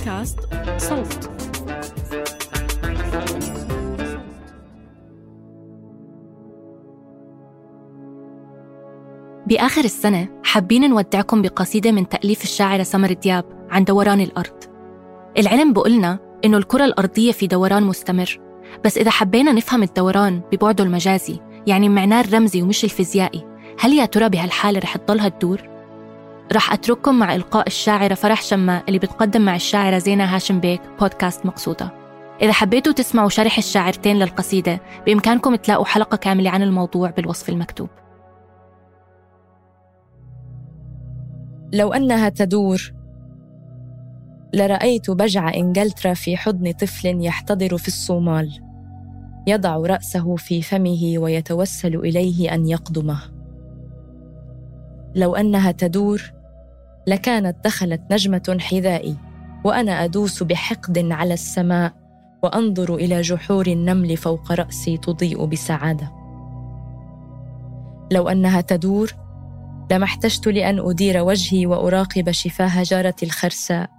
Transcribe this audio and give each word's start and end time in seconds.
بودكاست 0.00 0.38
صوت 0.78 1.30
بآخر 9.46 9.84
السنة 9.84 10.28
حابين 10.44 10.90
نودعكم 10.90 11.42
بقصيدة 11.42 11.92
من 11.92 12.08
تأليف 12.08 12.42
الشاعرة 12.42 12.82
سمر 12.82 13.12
دياب 13.12 13.44
عن 13.70 13.84
دوران 13.84 14.20
الأرض 14.20 14.64
العلم 15.38 15.72
بقولنا 15.72 16.18
إنه 16.44 16.56
الكرة 16.56 16.84
الأرضية 16.84 17.32
في 17.32 17.46
دوران 17.46 17.82
مستمر 17.82 18.40
بس 18.84 18.98
إذا 18.98 19.10
حبينا 19.10 19.52
نفهم 19.52 19.82
الدوران 19.82 20.40
ببعده 20.52 20.84
المجازي 20.84 21.40
يعني 21.66 21.88
معناه 21.88 22.20
الرمزي 22.20 22.62
ومش 22.62 22.84
الفيزيائي 22.84 23.46
هل 23.80 23.92
يا 23.92 24.04
ترى 24.04 24.28
بهالحالة 24.28 24.78
رح 24.80 24.96
تضلها 24.96 25.28
تدور؟ 25.28 25.69
رح 26.52 26.72
أترككم 26.72 27.18
مع 27.18 27.34
إلقاء 27.34 27.66
الشاعرة 27.66 28.14
فرح 28.14 28.42
شماء 28.42 28.84
اللي 28.88 28.98
بتقدم 28.98 29.40
مع 29.40 29.56
الشاعرة 29.56 29.98
زينة 29.98 30.24
هاشم 30.24 30.60
بيك 30.60 30.80
بودكاست 31.00 31.46
مقصودة. 31.46 31.92
إذا 32.42 32.52
حبيتوا 32.52 32.92
تسمعوا 32.92 33.28
شرح 33.28 33.58
الشاعرتين 33.58 34.16
للقصيدة 34.16 34.80
بإمكانكم 35.06 35.54
تلاقوا 35.54 35.84
حلقة 35.84 36.16
كاملة 36.16 36.50
عن 36.50 36.62
الموضوع 36.62 37.10
بالوصف 37.10 37.48
المكتوب. 37.48 37.88
لو 41.72 41.92
أنها 41.92 42.28
تدور 42.28 42.92
لرأيت 44.54 45.10
بجع 45.10 45.54
إنجلترا 45.54 46.14
في 46.14 46.36
حضن 46.36 46.72
طفل 46.72 47.24
يحتضر 47.24 47.76
في 47.76 47.88
الصومال. 47.88 48.60
يضع 49.46 49.76
رأسه 49.76 50.36
في 50.36 50.62
فمه 50.62 51.14
ويتوسل 51.18 51.96
إليه 51.96 52.54
أن 52.54 52.68
يقدمه. 52.68 53.20
لو 55.14 55.34
أنها 55.34 55.72
تدور 55.72 56.39
لكانت 57.06 57.56
دخلت 57.64 58.02
نجمة 58.10 58.56
حذائي 58.60 59.16
وأنا 59.64 60.04
أدوس 60.04 60.42
بحقد 60.42 60.98
على 60.98 61.34
السماء 61.34 61.92
وأنظر 62.42 62.94
إلى 62.94 63.20
جحور 63.20 63.66
النمل 63.66 64.16
فوق 64.16 64.52
رأسي 64.52 64.96
تضيء 64.96 65.44
بسعادة. 65.44 66.12
لو 68.12 68.28
أنها 68.28 68.60
تدور 68.60 69.12
لما 69.92 70.04
احتجت 70.04 70.46
لأن 70.46 70.78
أدير 70.78 71.22
وجهي 71.22 71.66
وأراقب 71.66 72.30
شفاه 72.30 72.82
جارتي 72.82 73.26
الخرساء 73.26 73.90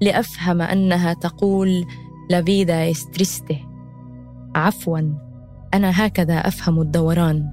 لأفهم 0.00 0.62
أنها 0.62 1.12
تقول 1.12 1.84
لافيدا 2.30 2.90
استريسته 2.90 3.60
عفوا 4.54 5.00
أنا 5.74 6.06
هكذا 6.06 6.34
أفهم 6.34 6.80
الدوران. 6.80 7.50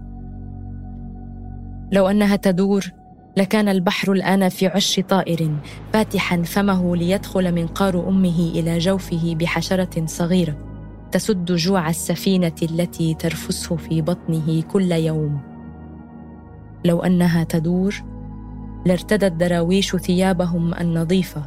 لو 1.92 2.08
أنها 2.08 2.36
تدور 2.36 2.92
لكان 3.38 3.70
البحر 3.70 4.12
الآن 4.12 4.50
في 4.50 4.68
عش 4.68 5.00
طائر 5.10 5.52
فاتحا 5.94 6.42
فمه 6.42 6.96
ليدخل 6.96 7.56
منقار 7.56 8.10
أمه 8.10 8.52
إلى 8.56 8.78
جوفه 8.78 9.36
بحشرة 9.36 10.06
صغيرة 10.06 10.58
تسد 11.12 11.52
جوع 11.52 11.90
السفينة 11.90 12.56
التي 12.64 13.14
ترفسه 13.14 13.76
في 13.76 14.02
بطنه 14.02 14.62
كل 14.62 14.92
يوم. 14.92 15.42
لو 16.86 17.00
أنها 17.00 17.44
تدور 17.44 17.96
لارتدت 18.86 19.32
دراويش 19.32 19.96
ثيابهم 19.96 20.74
النظيفة 20.74 21.44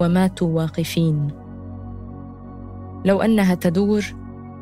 وماتوا 0.00 0.48
واقفين. 0.48 1.28
لو 3.04 3.22
أنها 3.22 3.54
تدور 3.54 4.04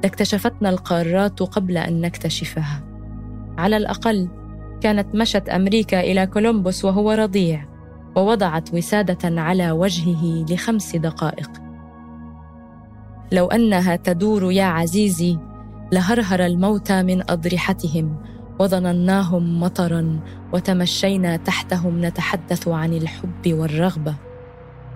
لاكتشفتنا 0.02 0.68
القارات 0.68 1.42
قبل 1.42 1.78
أن 1.78 2.00
نكتشفها. 2.00 2.82
على 3.58 3.76
الأقل 3.76 4.28
كانت 4.80 5.14
مشت 5.14 5.48
أمريكا 5.48 6.00
إلى 6.00 6.26
كولومبوس 6.26 6.84
وهو 6.84 7.10
رضيع 7.10 7.68
ووضعت 8.16 8.74
وسادة 8.74 9.40
على 9.40 9.70
وجهه 9.70 10.44
لخمس 10.50 10.96
دقائق. 10.96 11.50
لو 13.32 13.46
أنها 13.46 13.96
تدور 13.96 14.52
يا 14.52 14.64
عزيزي 14.64 15.38
لهرهر 15.92 16.46
الموتى 16.46 17.02
من 17.02 17.30
أضرحتهم 17.30 18.16
وظنناهم 18.58 19.60
مطرا 19.60 20.20
وتمشينا 20.52 21.36
تحتهم 21.36 22.04
نتحدث 22.04 22.68
عن 22.68 22.92
الحب 22.92 23.52
والرغبة. 23.52 24.14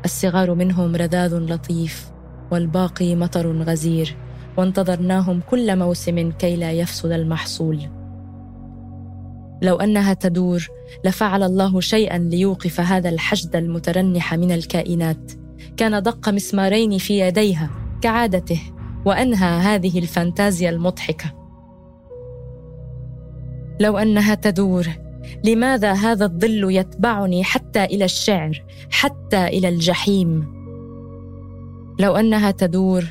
الصغار 0.04 0.54
منهم 0.54 0.96
رذاذ 0.96 1.38
لطيف 1.38 2.10
والباقي 2.50 3.14
مطر 3.16 3.62
غزير 3.62 4.16
وانتظرناهم 4.56 5.40
كل 5.50 5.78
موسم 5.78 6.30
كي 6.30 6.56
لا 6.56 6.72
يفسد 6.72 7.12
المحصول. 7.12 8.01
لو 9.62 9.76
أنها 9.76 10.14
تدور 10.14 10.68
لفعل 11.04 11.42
الله 11.42 11.80
شيئا 11.80 12.18
ليوقف 12.18 12.80
هذا 12.80 13.08
الحشد 13.08 13.56
المترنح 13.56 14.34
من 14.34 14.52
الكائنات. 14.52 15.32
كان 15.76 16.02
دق 16.02 16.28
مسمارين 16.28 16.98
في 16.98 17.20
يديها 17.20 17.70
كعادته 18.02 18.60
وأنهى 19.04 19.60
هذه 19.60 19.98
الفانتازيا 19.98 20.70
المضحكة. 20.70 21.32
لو 23.80 23.98
أنها 23.98 24.34
تدور 24.34 24.86
لماذا 25.44 25.92
هذا 25.92 26.24
الظل 26.24 26.70
يتبعني 26.70 27.44
حتى 27.44 27.84
إلى 27.84 28.04
الشعر 28.04 28.64
حتى 28.90 29.46
إلى 29.46 29.68
الجحيم؟ 29.68 30.52
لو 32.00 32.16
أنها 32.16 32.50
تدور 32.50 33.04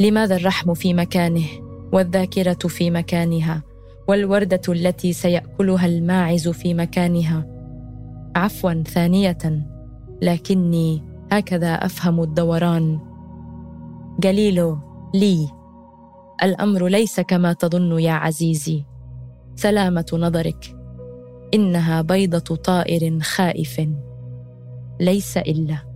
لماذا 0.00 0.36
الرحم 0.36 0.74
في 0.74 0.94
مكانه 0.94 1.46
والذاكرة 1.92 2.68
في 2.68 2.90
مكانها؟ 2.90 3.62
والوردة 4.08 4.60
التي 4.68 5.12
سيأكلها 5.12 5.86
الماعز 5.86 6.48
في 6.48 6.74
مكانها. 6.74 7.46
عفوا 8.36 8.82
ثانية 8.82 9.38
لكني 10.22 11.02
هكذا 11.32 11.74
أفهم 11.74 12.22
الدوران. 12.22 13.00
جليلو 14.20 14.78
لي 15.14 15.48
الأمر 16.42 16.86
ليس 16.86 17.20
كما 17.20 17.52
تظن 17.52 17.98
يا 17.98 18.12
عزيزي. 18.12 18.84
سلامة 19.54 20.06
نظرك 20.12 20.76
إنها 21.54 22.02
بيضة 22.02 22.56
طائر 22.56 23.20
خائف. 23.20 23.88
ليس 25.00 25.36
إلا. 25.36 25.95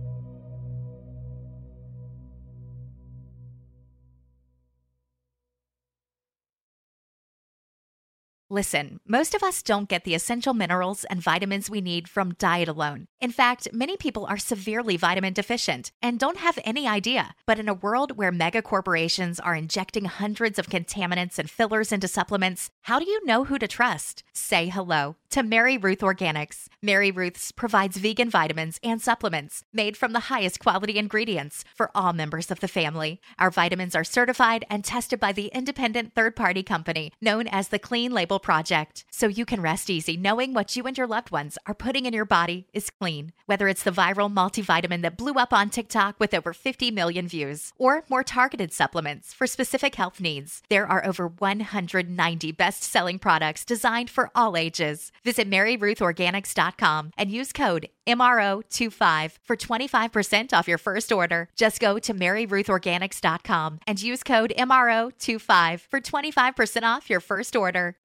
Listen, 8.51 8.99
most 9.07 9.33
of 9.33 9.43
us 9.43 9.63
don't 9.63 9.87
get 9.87 10.03
the 10.03 10.13
essential 10.13 10.53
minerals 10.53 11.05
and 11.05 11.21
vitamins 11.21 11.69
we 11.69 11.79
need 11.79 12.09
from 12.09 12.33
diet 12.33 12.67
alone. 12.67 13.07
In 13.21 13.31
fact, 13.31 13.69
many 13.71 13.95
people 13.95 14.25
are 14.25 14.37
severely 14.37 14.97
vitamin 14.97 15.31
deficient 15.31 15.93
and 16.01 16.19
don't 16.19 16.35
have 16.35 16.59
any 16.65 16.85
idea. 16.85 17.33
But 17.45 17.59
in 17.59 17.69
a 17.69 17.73
world 17.73 18.17
where 18.17 18.29
mega 18.29 18.61
corporations 18.61 19.39
are 19.39 19.55
injecting 19.55 20.03
hundreds 20.03 20.59
of 20.59 20.67
contaminants 20.67 21.39
and 21.39 21.49
fillers 21.49 21.93
into 21.93 22.09
supplements, 22.09 22.69
how 22.81 22.99
do 22.99 23.09
you 23.09 23.25
know 23.25 23.45
who 23.45 23.57
to 23.57 23.69
trust? 23.69 24.21
Say 24.33 24.67
hello 24.67 25.15
to 25.31 25.43
Mary 25.43 25.77
Ruth 25.77 25.99
Organics. 25.99 26.67
Mary 26.81 27.09
Ruth's 27.09 27.53
provides 27.53 27.95
vegan 27.95 28.29
vitamins 28.29 28.79
and 28.83 29.01
supplements 29.01 29.63
made 29.71 29.95
from 29.95 30.11
the 30.11 30.27
highest 30.31 30.59
quality 30.59 30.97
ingredients 30.97 31.63
for 31.73 31.89
all 31.95 32.11
members 32.11 32.51
of 32.51 32.59
the 32.59 32.67
family. 32.67 33.21
Our 33.39 33.49
vitamins 33.49 33.95
are 33.95 34.03
certified 34.03 34.65
and 34.69 34.83
tested 34.83 35.21
by 35.21 35.31
the 35.31 35.47
independent 35.47 36.15
third 36.15 36.35
party 36.35 36.63
company 36.63 37.13
known 37.21 37.47
as 37.47 37.69
the 37.69 37.79
Clean 37.79 38.11
Label 38.11 38.39
Project, 38.39 39.05
so 39.09 39.27
you 39.27 39.45
can 39.45 39.61
rest 39.61 39.89
easy 39.89 40.17
knowing 40.17 40.53
what 40.53 40.75
you 40.75 40.83
and 40.83 40.97
your 40.97 41.07
loved 41.07 41.31
ones 41.31 41.57
are 41.65 41.73
putting 41.73 42.05
in 42.05 42.13
your 42.13 42.25
body 42.25 42.67
is 42.73 42.89
clean. 42.89 43.31
Whether 43.45 43.69
it's 43.69 43.83
the 43.83 43.91
viral 43.91 44.31
multivitamin 44.31 45.01
that 45.03 45.17
blew 45.17 45.33
up 45.33 45.53
on 45.53 45.69
TikTok 45.69 46.19
with 46.19 46.33
over 46.33 46.51
50 46.53 46.91
million 46.91 47.27
views, 47.27 47.71
or 47.77 48.03
more 48.09 48.23
targeted 48.23 48.73
supplements 48.73 49.33
for 49.33 49.47
specific 49.47 49.95
health 49.95 50.19
needs, 50.19 50.61
there 50.69 50.87
are 50.87 51.05
over 51.05 51.27
190 51.27 52.51
best 52.51 52.83
selling 52.83 53.17
products 53.17 53.63
designed 53.63 54.09
for 54.09 54.29
all 54.35 54.57
ages. 54.57 55.13
Visit 55.23 55.49
MaryRuthOrganics.com 55.49 57.11
and 57.17 57.31
use 57.31 57.51
code 57.51 57.87
MRO25 58.07 59.37
for 59.43 59.55
25% 59.55 60.53
off 60.53 60.67
your 60.67 60.77
first 60.77 61.11
order. 61.11 61.49
Just 61.55 61.79
go 61.79 61.99
to 61.99 62.13
MaryRuthOrganics.com 62.13 63.79
and 63.87 64.01
use 64.01 64.23
code 64.23 64.53
MRO25 64.57 65.79
for 65.81 65.99
25% 65.99 66.83
off 66.83 67.09
your 67.09 67.19
first 67.19 67.55
order. 67.55 67.97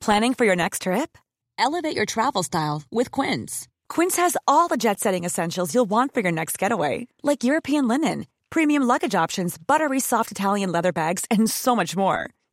Planning 0.00 0.34
for 0.34 0.44
your 0.44 0.56
next 0.56 0.82
trip? 0.82 1.16
Elevate 1.56 1.96
your 1.96 2.04
travel 2.04 2.42
style 2.42 2.82
with 2.90 3.10
Quince. 3.10 3.68
Quince 3.88 4.18
has 4.18 4.36
all 4.46 4.68
the 4.68 4.76
jet 4.76 5.00
setting 5.00 5.24
essentials 5.24 5.74
you'll 5.74 5.86
want 5.86 6.12
for 6.12 6.20
your 6.20 6.32
next 6.32 6.58
getaway, 6.58 7.06
like 7.22 7.42
European 7.42 7.88
linen, 7.88 8.26
premium 8.50 8.82
luggage 8.82 9.14
options, 9.14 9.56
buttery 9.56 10.00
soft 10.00 10.30
Italian 10.30 10.70
leather 10.70 10.92
bags, 10.92 11.24
and 11.30 11.48
so 11.48 11.74
much 11.74 11.96
more. 11.96 12.28